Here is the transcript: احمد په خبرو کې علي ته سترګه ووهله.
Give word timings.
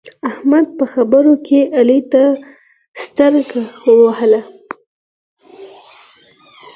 احمد 0.29 0.65
په 0.77 0.85
خبرو 0.93 1.33
کې 1.47 1.59
علي 1.77 1.99
ته 2.11 2.23
سترګه 3.03 3.59
ووهله. 3.89 4.41